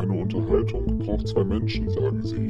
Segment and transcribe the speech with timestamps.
[0.00, 2.48] Eine Unterhaltung braucht zwei Menschen, sagen sie.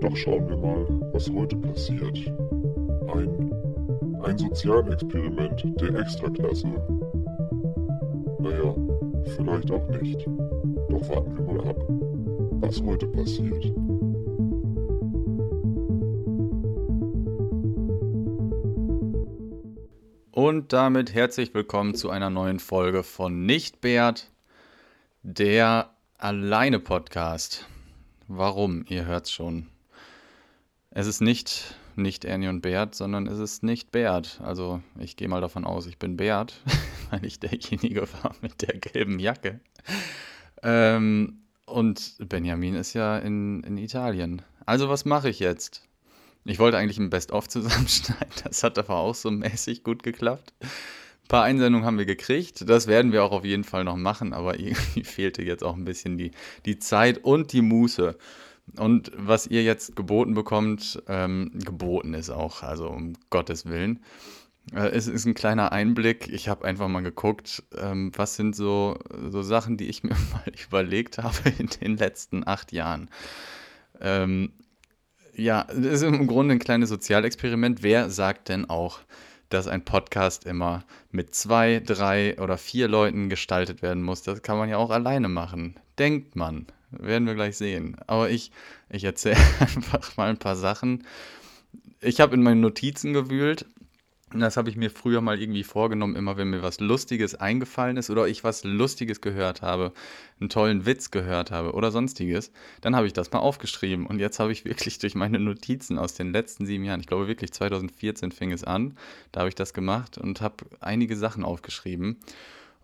[0.00, 2.18] Doch schauen wir mal, was heute passiert.
[3.14, 3.54] Ein,
[4.24, 6.66] ein Sozialexperiment der Extraklasse.
[8.40, 8.74] Naja,
[9.36, 10.26] vielleicht auch nicht.
[10.88, 11.76] Doch warten wir mal ab,
[12.60, 13.72] was heute passiert.
[20.32, 24.32] Und damit herzlich willkommen zu einer neuen Folge von Nicht Bert,
[25.22, 25.91] der
[26.22, 27.66] Alleine Podcast.
[28.28, 28.84] Warum?
[28.88, 29.66] Ihr hört's schon.
[30.90, 34.40] Es ist nicht nicht Ernie und Bert, sondern es ist nicht Bert.
[34.40, 36.60] Also ich gehe mal davon aus, ich bin Bert,
[37.10, 39.58] weil ich derjenige war mit der gelben Jacke.
[40.62, 44.42] Ähm, und Benjamin ist ja in, in Italien.
[44.64, 45.88] Also was mache ich jetzt?
[46.44, 48.32] Ich wollte eigentlich ein Best-of zusammenschneiden.
[48.44, 50.54] Das hat aber auch so mäßig gut geklappt.
[51.32, 52.68] Ein paar Einsendungen haben wir gekriegt.
[52.68, 54.34] Das werden wir auch auf jeden Fall noch machen.
[54.34, 56.32] Aber irgendwie fehlte jetzt auch ein bisschen die,
[56.66, 58.18] die Zeit und die Muße.
[58.76, 64.00] Und was ihr jetzt geboten bekommt, ähm, geboten ist auch, also um Gottes Willen.
[64.74, 66.28] Äh, es ist ein kleiner Einblick.
[66.28, 68.98] Ich habe einfach mal geguckt, ähm, was sind so,
[69.30, 73.08] so Sachen, die ich mir mal überlegt habe in den letzten acht Jahren.
[74.02, 74.52] Ähm,
[75.34, 77.82] ja, das ist im Grunde ein kleines Sozialexperiment.
[77.82, 79.00] Wer sagt denn auch,
[79.52, 84.22] dass ein Podcast immer mit zwei, drei oder vier Leuten gestaltet werden muss?
[84.22, 85.76] Das kann man ja auch alleine machen.
[85.98, 86.66] Denkt man.
[86.90, 87.96] Werden wir gleich sehen.
[88.06, 88.52] Aber ich,
[88.90, 91.06] ich erzähle einfach mal ein paar Sachen.
[92.00, 93.66] Ich habe in meinen Notizen gewühlt
[94.40, 98.08] das habe ich mir früher mal irgendwie vorgenommen, immer wenn mir was Lustiges eingefallen ist
[98.10, 99.92] oder ich was Lustiges gehört habe,
[100.40, 104.06] einen tollen Witz gehört habe oder sonstiges, dann habe ich das mal aufgeschrieben.
[104.06, 107.28] Und jetzt habe ich wirklich durch meine Notizen aus den letzten sieben Jahren, ich glaube
[107.28, 108.96] wirklich 2014 fing es an,
[109.32, 112.16] da habe ich das gemacht und habe einige Sachen aufgeschrieben.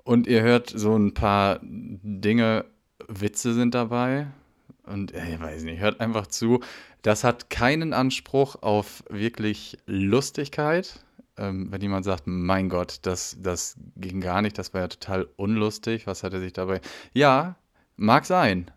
[0.04, 2.64] Und ihr hört so ein paar Dinge,
[3.08, 4.26] Witze sind dabei.
[4.86, 6.60] Und ich weiß nicht, hört einfach zu.
[7.02, 11.00] Das hat keinen Anspruch auf wirklich Lustigkeit
[11.38, 15.28] ähm, wenn jemand sagt, mein Gott, das, das ging gar nicht, das war ja total
[15.36, 16.80] unlustig, was hat er sich dabei.
[17.12, 17.56] Ja,
[17.96, 18.70] mag sein.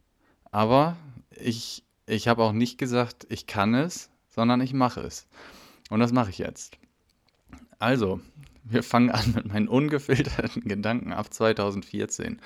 [0.51, 0.97] Aber
[1.35, 5.27] ich, ich habe auch nicht gesagt, ich kann es, sondern ich mache es.
[5.89, 6.77] Und das mache ich jetzt.
[7.79, 8.21] Also,
[8.63, 12.39] wir fangen an mit meinen ungefilterten Gedanken ab 2014.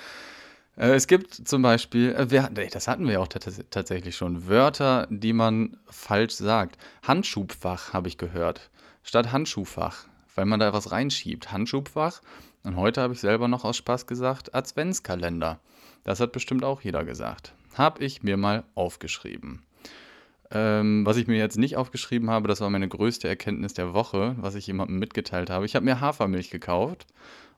[0.78, 5.78] Äh, es gibt zum Beispiel, äh, das hatten wir auch tatsächlich schon, Wörter, die man
[5.88, 6.78] falsch sagt.
[7.04, 8.70] Handschubfach habe ich gehört
[9.06, 11.52] statt Handschuhfach, weil man da was reinschiebt.
[11.52, 12.22] Handschuhfach.
[12.64, 15.60] Und heute habe ich selber noch aus Spaß gesagt, Adventskalender.
[16.04, 17.54] Das hat bestimmt auch jeder gesagt.
[17.76, 19.64] Habe ich mir mal aufgeschrieben.
[20.52, 24.36] Ähm, was ich mir jetzt nicht aufgeschrieben habe, das war meine größte Erkenntnis der Woche,
[24.40, 25.66] was ich jemandem mitgeteilt habe.
[25.66, 27.06] Ich habe mir Hafermilch gekauft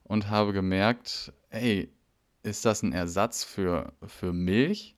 [0.04, 1.90] und habe gemerkt, ey,
[2.44, 4.96] ist das ein Ersatz für, für Milch?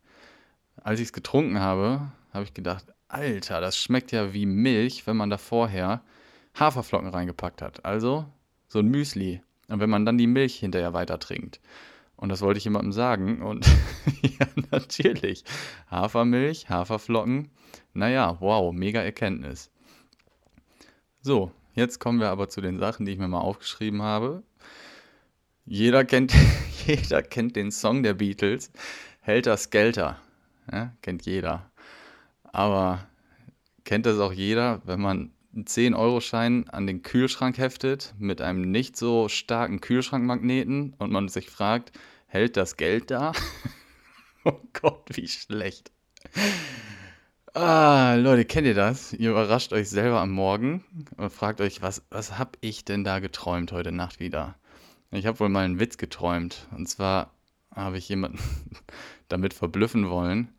[0.78, 5.18] Als ich es getrunken habe, habe ich gedacht, Alter, das schmeckt ja wie Milch, wenn
[5.18, 6.02] man da vorher
[6.60, 7.86] Haferflocken reingepackt hat.
[7.86, 8.26] Also
[8.68, 9.42] so ein Müsli.
[9.68, 11.60] Und wenn man dann die Milch hinterher weiter trinkt.
[12.16, 13.42] Und das wollte ich jemandem sagen.
[13.42, 13.66] Und
[14.22, 15.44] ja, natürlich.
[15.90, 17.50] Hafermilch, Haferflocken.
[17.94, 19.72] Naja, wow, mega Erkenntnis.
[21.22, 24.44] So, jetzt kommen wir aber zu den Sachen, die ich mir mal aufgeschrieben habe.
[25.66, 26.34] Jeder kennt,
[26.88, 28.72] jeder kennt den Song der Beatles.
[29.22, 30.20] Helter Skelter.
[30.72, 31.70] Ja, kennt jeder.
[32.44, 33.08] Aber
[33.86, 39.28] kennt das auch jeder, wenn man 10-Euro-Schein an den Kühlschrank heftet mit einem nicht so
[39.30, 41.92] starken Kühlschrankmagneten und man sich fragt,
[42.28, 43.34] hält das Geld da?
[44.46, 45.92] oh Gott, wie schlecht.
[47.54, 49.12] Ah, Leute, kennt ihr das?
[49.14, 50.86] Ihr überrascht euch selber am Morgen
[51.18, 54.56] und fragt euch, was, was hab ich denn da geträumt heute Nacht wieder?
[55.12, 56.68] Ich habe wohl mal einen Witz geträumt.
[56.76, 57.34] Und zwar
[57.74, 58.40] habe ich jemanden
[59.30, 60.50] damit verblüffen wollen,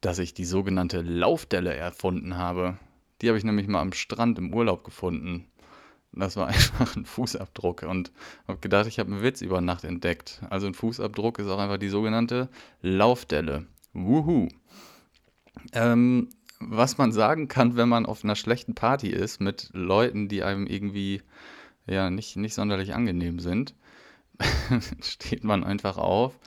[0.00, 2.78] dass ich die sogenannte Laufdelle erfunden habe.
[3.22, 5.46] Die habe ich nämlich mal am Strand im Urlaub gefunden.
[6.12, 8.12] Das war einfach ein Fußabdruck und
[8.46, 10.42] habe gedacht, ich habe einen Witz über Nacht entdeckt.
[10.50, 12.48] Also ein Fußabdruck ist auch einfach die sogenannte
[12.82, 13.66] Laufdelle.
[13.92, 14.48] Wuhu.
[15.72, 16.28] Ähm,
[16.58, 20.66] was man sagen kann, wenn man auf einer schlechten Party ist mit Leuten, die einem
[20.66, 21.22] irgendwie
[21.86, 23.74] ja nicht, nicht sonderlich angenehm sind,
[25.02, 26.38] steht man einfach auf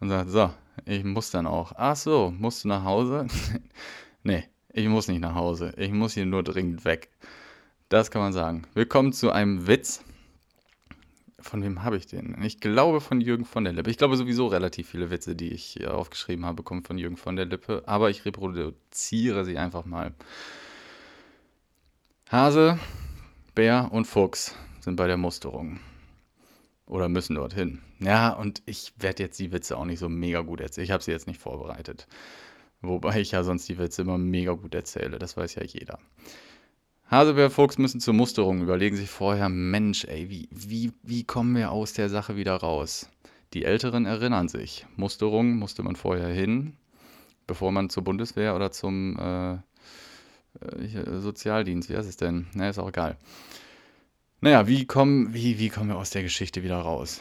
[0.00, 0.50] und sagt, so,
[0.84, 1.72] ich muss dann auch.
[1.76, 3.26] Ach so, musst du nach Hause?
[4.22, 4.44] nee,
[4.74, 5.72] ich muss nicht nach Hause.
[5.76, 7.08] Ich muss hier nur dringend weg.
[7.88, 8.66] Das kann man sagen.
[8.74, 10.02] Willkommen zu einem Witz.
[11.38, 12.42] Von wem habe ich den?
[12.42, 13.90] Ich glaube von Jürgen von der Lippe.
[13.90, 17.36] Ich glaube sowieso relativ viele Witze, die ich hier aufgeschrieben habe, kommen von Jürgen von
[17.36, 17.84] der Lippe.
[17.86, 20.12] Aber ich reproduziere sie einfach mal.
[22.28, 22.80] Hase,
[23.54, 25.78] Bär und Fuchs sind bei der Musterung.
[26.86, 27.80] oder müssen dorthin.
[28.00, 30.84] Ja, und ich werde jetzt die Witze auch nicht so mega gut erzählen.
[30.84, 32.06] Ich habe sie jetzt nicht vorbereitet.
[32.86, 35.18] Wobei ich ja sonst die Witze immer mega gut erzähle.
[35.18, 35.98] Das weiß ja jeder.
[37.06, 41.70] Hasebär Fuchs müssen zur Musterung, überlegen sich vorher, Mensch, ey, wie, wie, wie kommen wir
[41.70, 43.08] aus der Sache wieder raus?
[43.52, 44.86] Die Älteren erinnern sich.
[44.96, 46.74] Musterung musste man vorher hin,
[47.46, 52.46] bevor man zur Bundeswehr oder zum äh, äh Sozialdienst, wie heißt es denn?
[52.54, 53.16] Na, ist auch egal.
[54.40, 57.20] Naja, wie kommen, wie, wie kommen wir aus der Geschichte wieder raus?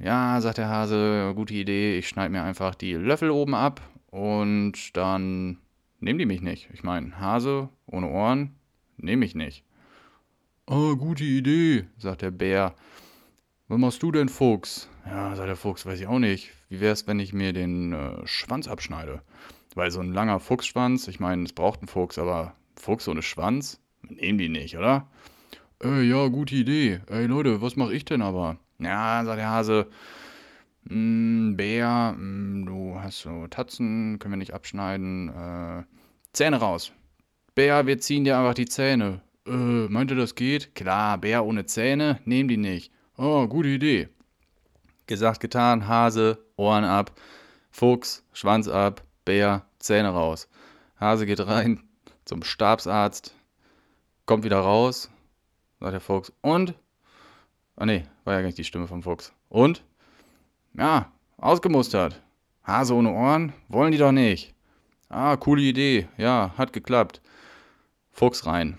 [0.00, 3.80] Ja, sagt der Hase, gute Idee, ich schneide mir einfach die Löffel oben ab
[4.14, 5.58] und dann
[5.98, 6.68] nehmen die mich nicht.
[6.72, 8.54] Ich meine, Hase ohne Ohren,
[8.96, 9.64] nehme ich nicht.
[10.66, 12.76] Ah, gute Idee, sagt der Bär.
[13.66, 14.88] Was machst du denn, Fuchs?
[15.04, 16.52] Ja, sagt der Fuchs, weiß ich auch nicht.
[16.68, 19.20] Wie wär's, wenn ich mir den äh, Schwanz abschneide?
[19.74, 23.80] Weil so ein langer Fuchsschwanz, ich meine, es braucht einen Fuchs, aber Fuchs ohne Schwanz?
[24.08, 25.08] Nehmen die nicht, oder?
[25.82, 27.00] Äh, ja, gute Idee.
[27.08, 28.58] Ey, Leute, was mache ich denn aber?
[28.78, 29.88] Ja, sagt der Hase.
[30.84, 35.28] Mm, Bär, mm, du hast so Tatzen, können wir nicht abschneiden.
[35.28, 35.84] Äh,
[36.32, 36.92] Zähne raus.
[37.54, 39.22] Bär, wir ziehen dir einfach die Zähne.
[39.46, 40.74] Äh, meint ihr, das geht?
[40.74, 42.92] Klar, Bär ohne Zähne, nehmen die nicht.
[43.16, 44.08] Oh, gute Idee.
[45.06, 47.12] Gesagt, getan, Hase, Ohren ab,
[47.70, 50.48] Fuchs, Schwanz ab, Bär, Zähne raus.
[50.98, 51.80] Hase geht rein
[52.24, 53.34] zum Stabsarzt,
[54.26, 55.10] kommt wieder raus,
[55.80, 56.32] sagt der Fuchs.
[56.40, 56.74] Und?
[57.76, 59.32] Ah nee, war ja gar nicht die Stimme vom Fuchs.
[59.48, 59.82] Und?
[60.76, 62.22] Ja, ausgemustert.
[62.64, 63.52] Hase ohne Ohren?
[63.68, 64.54] Wollen die doch nicht.
[65.08, 66.08] Ah, coole Idee.
[66.16, 67.20] Ja, hat geklappt.
[68.10, 68.78] Fuchs rein.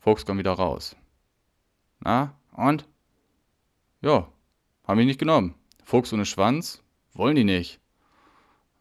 [0.00, 0.96] Fuchs kommt wieder raus.
[2.00, 2.88] Na, und?
[4.00, 4.28] Ja,
[4.86, 5.54] haben ich nicht genommen.
[5.84, 6.82] Fuchs ohne Schwanz?
[7.14, 7.80] Wollen die nicht.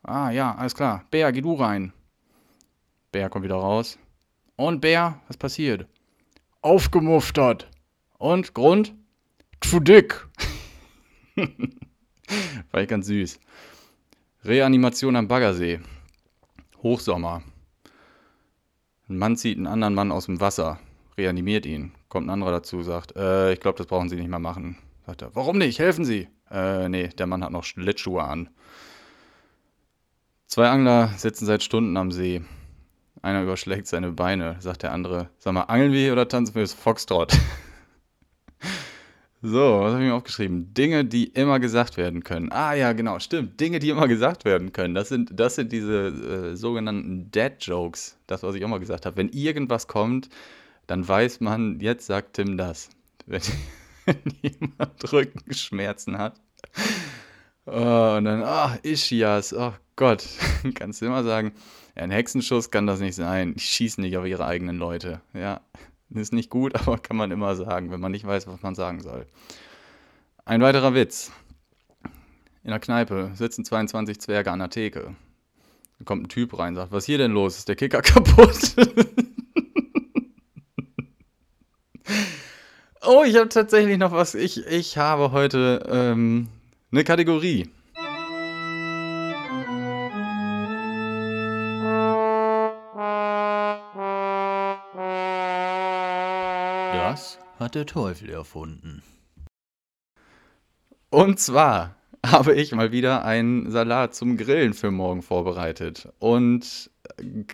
[0.04, 1.06] Ah, ja, alles klar.
[1.12, 1.94] Bär, geh du rein.
[3.12, 4.00] Bär kommt wieder raus.
[4.56, 5.88] Und Bär, was passiert?
[6.62, 7.70] aufgemuftert.
[8.18, 8.94] Und Grund?
[9.62, 10.28] Zu dick.
[12.72, 13.40] War ich ganz süß.
[14.46, 15.80] Reanimation am Baggersee.
[16.82, 17.44] Hochsommer.
[19.10, 20.80] Ein Mann zieht einen anderen Mann aus dem Wasser,
[21.18, 21.92] reanimiert ihn.
[22.08, 24.78] Kommt ein anderer dazu, sagt, äh, ich glaube, das brauchen Sie nicht mehr machen.
[25.06, 25.80] Sagt er, warum nicht?
[25.80, 26.30] Helfen Sie.
[26.50, 28.50] Äh, nee, der Mann hat noch Schlittschuhe an.
[30.48, 32.42] Zwei Angler sitzen seit Stunden am See.
[33.22, 36.74] Einer überschlägt seine Beine, sagt der andere, sag mal, angeln wir oder tanzen wir das
[36.74, 37.38] Foxtrot?
[39.44, 40.72] so, was habe ich mir aufgeschrieben?
[40.76, 42.52] Dinge, die immer gesagt werden können.
[42.52, 43.60] Ah ja, genau, stimmt.
[43.60, 44.94] Dinge, die immer gesagt werden können.
[44.94, 48.18] Das sind, das sind diese äh, sogenannten Dead-Jokes.
[48.28, 49.18] Das, was ich mal gesagt habe.
[49.18, 50.30] Wenn irgendwas kommt,
[50.86, 52.90] dann weiß man, jetzt sagt Tim das.
[53.26, 53.42] Wenn,
[54.06, 56.40] wenn jemand Rückenschmerzen hat.
[57.66, 60.28] Oh, und dann, ach, oh, Ischias, oh Gott.
[60.76, 61.54] Kannst du immer sagen,
[61.96, 63.56] ein Hexenschuss kann das nicht sein.
[63.56, 65.22] Die schießen nicht auf ihre eigenen Leute.
[65.34, 65.62] Ja,
[66.20, 69.02] ist nicht gut, aber kann man immer sagen, wenn man nicht weiß, was man sagen
[69.02, 69.26] soll.
[70.46, 71.32] Ein weiterer Witz.
[72.64, 75.16] In der Kneipe sitzen 22 Zwerge an der Theke.
[75.98, 77.58] Dann kommt ein Typ rein und sagt, was hier denn los?
[77.58, 78.76] Ist der Kicker kaputt?
[83.04, 84.36] oh, ich habe tatsächlich noch was.
[84.36, 86.50] Ich, ich habe heute ähm,
[86.92, 87.70] eine Kategorie.
[97.72, 99.02] Hat der Teufel erfunden.
[101.10, 101.96] Und zwar
[102.26, 106.10] habe ich mal wieder einen Salat zum Grillen für morgen vorbereitet.
[106.20, 106.92] Und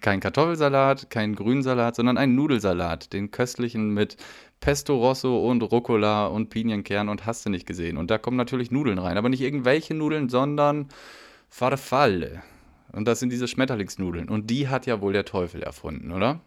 [0.02, 3.14] kein Kartoffelsalat, kein Grünsalat, sondern einen Nudelsalat.
[3.14, 4.18] Den köstlichen mit
[4.60, 7.96] Pesto Rosso und Rucola und Pinienkern und hast du nicht gesehen.
[7.96, 9.18] Und da kommen natürlich Nudeln rein.
[9.18, 10.88] Aber nicht irgendwelche Nudeln, sondern
[11.48, 12.42] Farfalle.
[12.92, 14.30] Und das sind diese Schmetterlingsnudeln.
[14.30, 16.42] Und die hat ja wohl der Teufel erfunden, oder?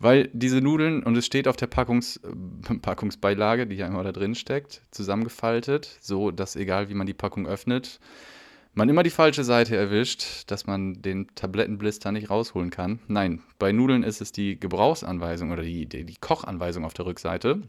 [0.00, 2.20] Weil diese Nudeln, und es steht auf der Packungs,
[2.82, 7.46] Packungsbeilage, die ja immer da drin steckt, zusammengefaltet, so dass egal wie man die Packung
[7.46, 8.00] öffnet,
[8.72, 13.00] man immer die falsche Seite erwischt, dass man den Tablettenblister nicht rausholen kann.
[13.08, 17.62] Nein, bei Nudeln ist es die Gebrauchsanweisung oder die, die, die Kochanweisung auf der Rückseite.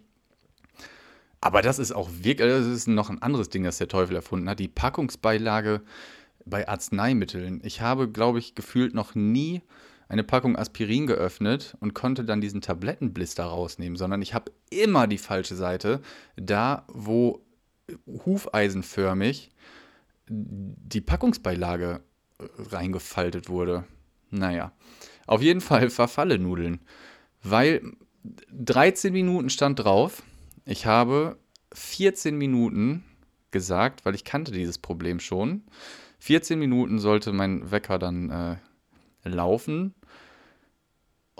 [1.41, 4.47] Aber das ist auch wirklich, das ist noch ein anderes Ding, das der Teufel erfunden
[4.47, 4.59] hat.
[4.59, 5.81] Die Packungsbeilage
[6.45, 7.61] bei Arzneimitteln.
[7.63, 9.61] Ich habe, glaube ich, gefühlt noch nie
[10.11, 15.17] eine Packung Aspirin geöffnet und konnte dann diesen Tablettenblister rausnehmen, sondern ich habe immer die
[15.17, 16.01] falsche Seite,
[16.35, 17.45] da wo
[18.25, 19.51] hufeisenförmig
[20.27, 22.01] die Packungsbeilage
[22.39, 23.85] äh, reingefaltet wurde.
[24.31, 24.73] Naja,
[25.27, 26.81] auf jeden Fall verfalle Nudeln,
[27.41, 27.81] weil
[28.51, 30.23] 13 Minuten stand drauf.
[30.65, 31.37] Ich habe
[31.71, 33.05] 14 Minuten
[33.51, 35.63] gesagt, weil ich kannte dieses Problem schon.
[36.19, 38.57] 14 Minuten sollte mein Wecker dann äh,
[39.29, 39.95] laufen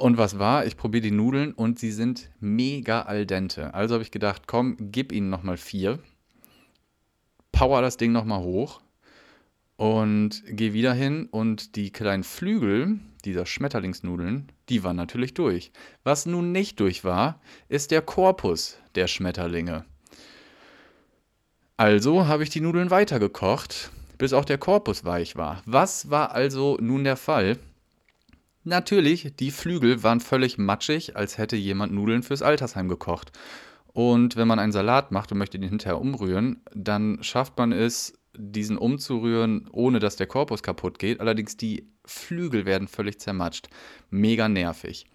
[0.02, 0.66] und was war?
[0.66, 3.74] Ich probiere die Nudeln und sie sind mega al dente.
[3.74, 6.00] Also habe ich gedacht, komm, gib ihnen nochmal vier.
[7.52, 8.82] power das Ding nochmal hoch
[9.78, 15.72] und gehe wieder hin und die kleinen Flügel dieser Schmetterlingsnudeln, die waren natürlich durch.
[16.04, 17.40] Was nun nicht durch war,
[17.70, 19.86] ist der Korpus der Schmetterlinge.
[21.78, 25.62] Also habe ich die Nudeln weitergekocht, bis auch der Korpus weich war.
[25.66, 27.58] Was war also nun der Fall?
[28.64, 33.32] Natürlich, die Flügel waren völlig matschig, als hätte jemand Nudeln fürs Altersheim gekocht.
[33.88, 38.14] Und wenn man einen Salat macht und möchte den hinterher umrühren, dann schafft man es,
[38.38, 41.20] diesen umzurühren, ohne dass der Korpus kaputt geht.
[41.20, 43.68] Allerdings die Flügel werden völlig zermatscht.
[44.10, 45.06] Mega nervig.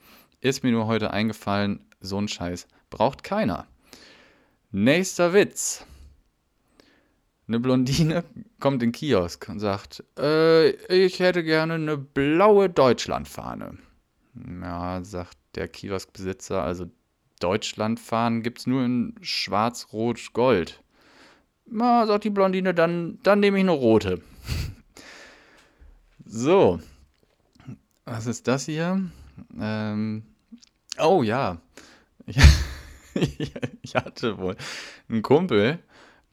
[0.40, 3.66] Ist mir nur heute eingefallen, so ein Scheiß braucht keiner.
[4.70, 5.86] Nächster Witz.
[7.48, 8.24] Eine Blondine
[8.58, 13.78] kommt in den Kiosk und sagt, äh, ich hätte gerne eine blaue Deutschlandfahne.
[14.62, 16.90] Ja, sagt der Kioskbesitzer, also
[17.40, 20.82] Deutschlandfahnen gibt es nur in schwarz, rot, gold.
[21.66, 24.20] Na, sagt die Blondine, dann, dann nehme ich eine rote.
[26.24, 26.80] so.
[28.04, 29.02] Was ist das hier?
[29.58, 30.22] Ähm,
[30.98, 31.58] oh ja.
[32.26, 32.38] Ich,
[33.82, 34.56] ich hatte wohl
[35.08, 35.78] einen Kumpel,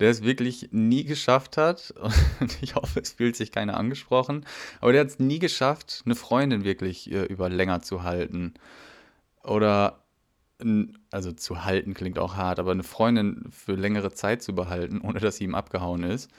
[0.04, 1.94] der es wirklich nie geschafft hat.
[2.42, 4.46] Und ich hoffe, es fühlt sich keiner angesprochen.
[4.82, 8.54] Aber der hat es nie geschafft, eine Freundin wirklich äh, über länger zu halten.
[9.46, 10.04] Oder
[11.10, 15.22] also zu halten klingt auch hart, aber eine Freundin für längere Zeit zu behalten, ohne
[15.22, 16.30] dass sie ihm abgehauen ist.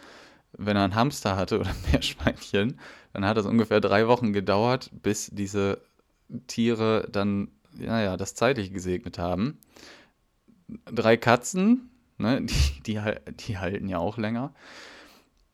[0.52, 2.78] Wenn er einen Hamster hatte oder Meerschweinchen,
[3.14, 5.80] dann hat es ungefähr drei Wochen gedauert, bis diese
[6.48, 9.58] Tiere dann, naja, das zeitlich gesegnet haben.
[10.84, 14.52] Drei Katzen, ne, die, die, die halten ja auch länger.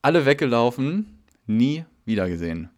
[0.02, 2.70] Alle weggelaufen, nie wiedergesehen.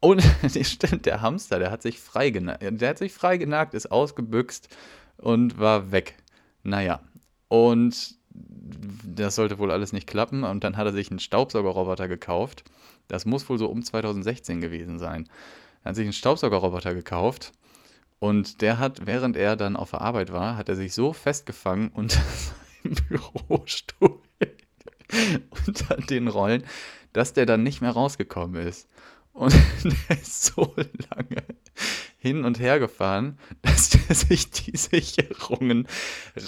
[0.00, 0.22] Und
[0.62, 2.62] stimmt, der Hamster, der hat sich freigenagt.
[2.62, 4.68] Der hat sich freigenagt, ist ausgebüxt
[5.16, 6.16] und war weg.
[6.62, 7.00] Naja.
[7.48, 10.44] Und das sollte wohl alles nicht klappen.
[10.44, 12.64] Und dann hat er sich einen Staubsaugerroboter gekauft.
[13.08, 15.28] Das muss wohl so um 2016 gewesen sein.
[15.82, 17.52] Er hat sich einen Staubsaugerroboter gekauft.
[18.18, 21.88] Und der hat, während er dann auf der Arbeit war, hat er sich so festgefangen
[21.88, 22.20] unter
[22.82, 24.20] seinem Bürostuhl,
[25.66, 26.64] unter den Rollen,
[27.12, 28.88] dass der dann nicht mehr rausgekommen ist.
[29.32, 29.52] Und
[29.84, 30.74] der ist so
[31.10, 31.44] lange
[32.18, 35.86] hin und her gefahren, dass der sich die Sicherungen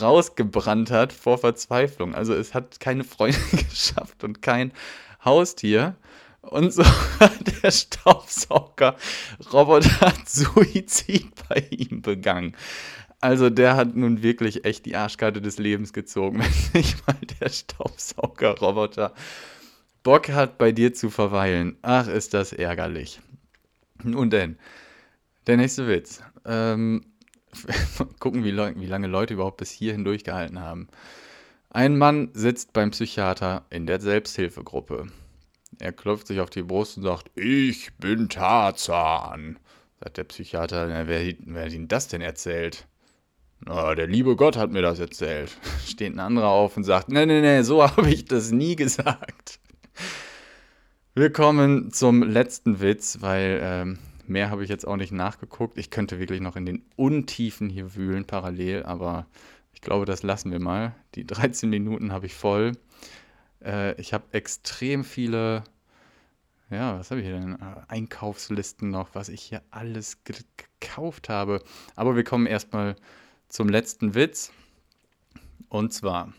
[0.00, 2.14] rausgebrannt hat vor Verzweiflung.
[2.14, 4.72] Also es hat keine Freundin geschafft und kein
[5.24, 5.96] Haustier.
[6.50, 6.82] Und so
[7.20, 12.56] hat der Staubsauger-Roboter Suizid bei ihm begangen.
[13.20, 17.48] Also der hat nun wirklich echt die Arschkarte des Lebens gezogen, wenn nicht mal der
[17.48, 19.12] Staubsauger-Roboter
[20.02, 21.76] Bock hat, bei dir zu verweilen.
[21.82, 23.20] Ach, ist das ärgerlich.
[24.02, 24.58] Nun denn,
[25.46, 26.22] der nächste Witz.
[26.46, 27.04] Ähm,
[28.20, 30.88] gucken, wie, wie lange Leute überhaupt bis hierhin durchgehalten haben.
[31.70, 35.08] Ein Mann sitzt beim Psychiater in der Selbsthilfegruppe.
[35.80, 39.58] Er klopft sich auf die Brust und sagt, ich bin Tarzan.
[40.00, 42.86] Sagt der Psychiater, na, wer, wer hat Ihnen das denn erzählt?
[43.60, 45.56] Na, der liebe Gott hat mir das erzählt.
[45.86, 49.60] Steht ein anderer auf und sagt, nee, nee, nee, so habe ich das nie gesagt.
[51.14, 55.78] Wir kommen zum letzten Witz, weil ähm, mehr habe ich jetzt auch nicht nachgeguckt.
[55.78, 59.26] Ich könnte wirklich noch in den Untiefen hier wühlen parallel, aber
[59.72, 60.94] ich glaube, das lassen wir mal.
[61.14, 62.72] Die 13 Minuten habe ich voll.
[63.64, 65.64] Äh, ich habe extrem viele,
[66.70, 67.54] ja, was habe ich hier denn?
[67.54, 71.62] Äh, Einkaufslisten noch, was ich hier alles gekauft habe.
[71.96, 72.96] Aber wir kommen erstmal
[73.48, 74.52] zum letzten Witz.
[75.68, 76.32] Und zwar,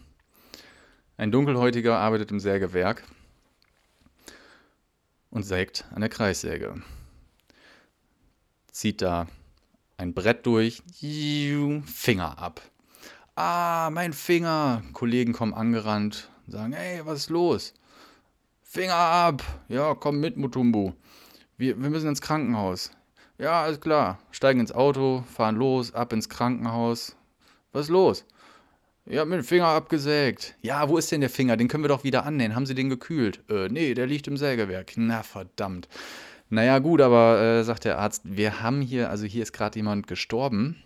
[1.17, 3.03] ein Dunkelhäutiger arbeitet im Sägewerk
[5.29, 6.81] und sägt an der Kreissäge.
[8.71, 9.27] Zieht da
[9.97, 10.81] ein Brett durch,
[11.85, 12.61] Finger ab.
[13.35, 14.81] Ah, mein Finger!
[14.93, 17.75] Kollegen kommen angerannt und sagen, hey, was ist los?
[18.63, 19.43] Finger ab!
[19.67, 20.93] Ja, komm mit, Mutumbu.
[21.57, 22.91] Wir, wir müssen ins Krankenhaus.
[23.37, 24.17] Ja, alles klar.
[24.31, 27.15] Steigen ins Auto, fahren los, ab ins Krankenhaus.
[27.71, 28.25] Was ist los?
[29.05, 30.55] Ich hab mir den Finger abgesägt.
[30.61, 31.55] Ja, wo ist denn der Finger?
[31.55, 32.55] Den können wir doch wieder annähen.
[32.55, 33.43] Haben Sie den gekühlt?
[33.47, 34.93] Äh, nee, der liegt im Sägewerk.
[34.95, 35.87] Na, verdammt.
[36.49, 40.07] Naja, gut, aber, äh, sagt der Arzt, wir haben hier, also hier ist gerade jemand
[40.07, 40.81] gestorben.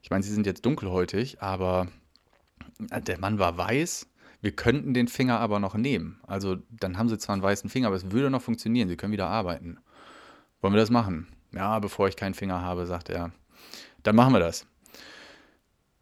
[0.00, 1.88] Ich meine, Sie sind jetzt dunkelhäutig, aber
[2.90, 4.06] äh, der Mann war weiß.
[4.42, 6.20] Wir könnten den Finger aber noch nehmen.
[6.26, 8.88] Also, dann haben Sie zwar einen weißen Finger, aber es würde noch funktionieren.
[8.88, 9.78] Sie können wieder arbeiten.
[10.60, 11.28] Wollen wir das machen?
[11.54, 13.30] Ja, bevor ich keinen Finger habe, sagt er.
[14.02, 14.66] Dann machen wir das.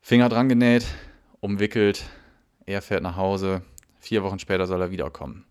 [0.01, 0.87] Finger dran genäht,
[1.41, 2.05] umwickelt.
[2.65, 3.63] Er fährt nach Hause.
[3.99, 5.45] Vier Wochen später soll er wiederkommen.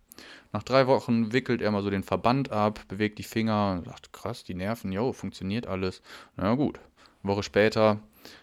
[0.51, 4.11] Nach drei Wochen wickelt er mal so den Verband ab, bewegt die Finger und sagt,
[4.13, 6.01] krass, die Nerven, jo, funktioniert alles.
[6.35, 6.79] Na gut.
[7.21, 7.99] Eine Woche später,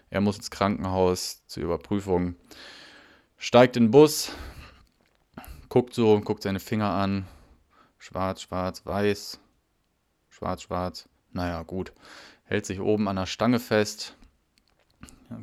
[0.09, 2.35] er muss ins Krankenhaus zur Überprüfung,
[3.37, 4.31] steigt in den Bus,
[5.69, 7.25] guckt so, guckt seine Finger an.
[7.97, 9.39] Schwarz, schwarz, weiß.
[10.29, 11.09] Schwarz, schwarz.
[11.31, 11.93] Naja, gut.
[12.43, 14.15] Hält sich oben an der Stange fest.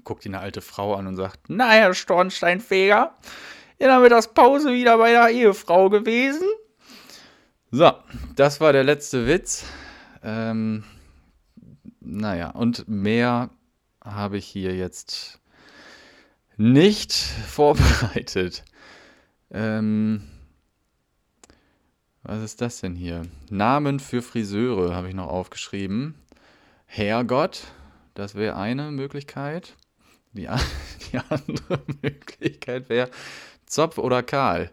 [0.03, 3.15] Guckt ihn eine alte Frau an und sagt: Na, Herr Stornsteinfeger,
[3.79, 6.49] in der Mittagspause wieder bei der Ehefrau gewesen.
[7.71, 7.93] So,
[8.35, 9.65] das war der letzte Witz.
[10.23, 10.85] Ähm,
[12.01, 13.51] naja, und mehr
[14.03, 15.41] habe ich hier jetzt
[16.57, 18.65] nicht vorbereitet.
[19.51, 20.23] Ähm,
[22.23, 23.23] was ist das denn hier?
[23.51, 26.15] Namen für Friseure habe ich noch aufgeschrieben.
[26.87, 27.65] Herrgott,
[28.15, 29.77] das wäre eine Möglichkeit.
[30.33, 30.49] Die,
[31.13, 33.11] die andere Möglichkeit wäre
[33.67, 34.71] Zopf oder Karl.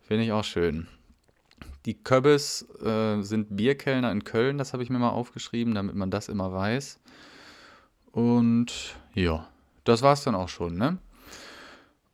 [0.00, 0.88] Finde ich auch schön.
[1.86, 6.10] Die Köbbes äh, sind Bierkellner in Köln, das habe ich mir mal aufgeschrieben, damit man
[6.10, 7.00] das immer weiß.
[8.12, 9.48] Und ja,
[9.84, 10.98] das war es dann auch schon, ne?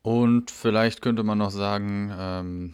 [0.07, 2.73] Und vielleicht könnte man noch sagen, ähm,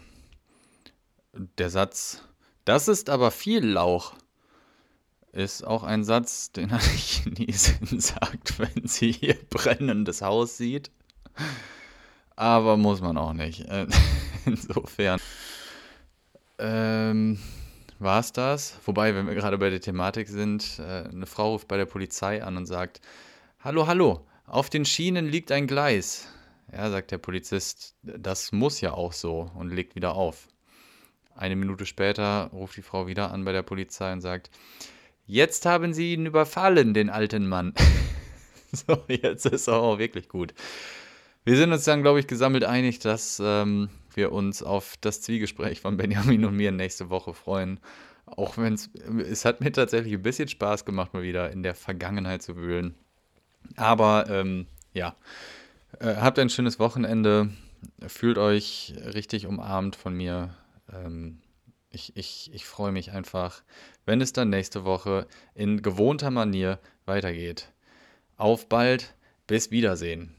[1.58, 2.22] der Satz,
[2.64, 4.14] das ist aber viel Lauch,
[5.32, 10.92] ist auch ein Satz, den eine Chinesin sagt, wenn sie ihr brennendes Haus sieht.
[12.36, 13.62] Aber muss man auch nicht.
[13.62, 13.88] Äh,
[14.46, 15.20] insofern
[16.60, 17.40] ähm,
[17.98, 18.78] war es das.
[18.86, 22.44] Wobei, wenn wir gerade bei der Thematik sind, äh, eine Frau ruft bei der Polizei
[22.44, 23.02] an und sagt,
[23.62, 26.28] hallo, hallo, auf den Schienen liegt ein Gleis.
[26.72, 30.48] Ja, sagt der Polizist, das muss ja auch so und legt wieder auf.
[31.36, 34.50] Eine Minute später ruft die Frau wieder an bei der Polizei und sagt,
[35.26, 37.74] jetzt haben sie ihn überfallen, den alten Mann.
[38.72, 40.54] so, jetzt ist er auch wirklich gut.
[41.44, 45.82] Wir sind uns dann, glaube ich, gesammelt einig, dass ähm, wir uns auf das Zwiegespräch
[45.82, 47.80] von Benjamin und mir nächste Woche freuen.
[48.26, 48.90] Auch wenn es,
[49.28, 52.96] es hat mir tatsächlich ein bisschen Spaß gemacht, mal wieder in der Vergangenheit zu wühlen.
[53.76, 55.16] Aber ähm, ja,
[56.00, 57.50] äh, habt ein schönes Wochenende.
[58.08, 60.56] Fühlt euch richtig umarmt von mir.
[60.92, 61.42] Ähm,
[61.90, 63.64] ich, ich, ich freue mich einfach,
[64.06, 67.72] wenn es dann nächste Woche in gewohnter Manier weitergeht.
[68.38, 69.14] Auf bald,
[69.48, 70.36] bis Wiedersehen.